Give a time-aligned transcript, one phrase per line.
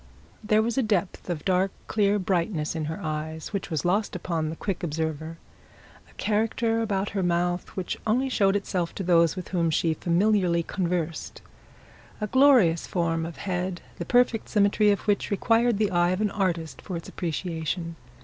[0.43, 4.51] There was a depth of dark clear brightness in her eyes which was lost upon
[4.51, 5.37] a quick observer,
[6.09, 10.63] a character about her mouth which only showed itself to those with whom she familiarly
[10.63, 11.43] conversed,
[12.19, 16.31] a glorious form of head the perfect symmetry of which required the eyes of an
[16.31, 17.95] artist for its appreciation.